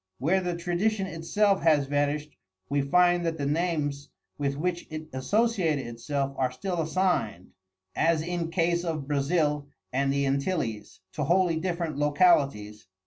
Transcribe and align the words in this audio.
Where 0.17 0.41
the 0.41 0.55
tradition 0.55 1.05
itself 1.05 1.61
has 1.61 1.85
vanished 1.85 2.35
we 2.69 2.81
find 2.81 3.23
that 3.23 3.37
the 3.37 3.45
names 3.45 4.09
with 4.35 4.55
which 4.57 4.87
it 4.89 5.07
associated 5.13 5.85
itself 5.85 6.33
are 6.39 6.51
still 6.51 6.81
assigned, 6.81 7.51
as 7.95 8.23
in 8.23 8.49
case 8.49 8.83
of 8.83 9.07
Brazil 9.07 9.67
and 9.93 10.11
the 10.11 10.25
Antilles, 10.25 11.01
to 11.13 11.25
wholly 11.25 11.59
different 11.59 11.97
localities. 11.97 12.87